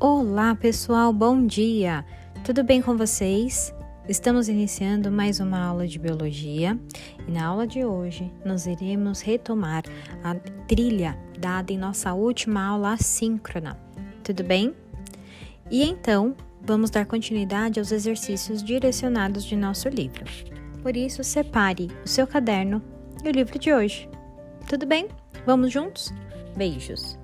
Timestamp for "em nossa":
11.72-12.14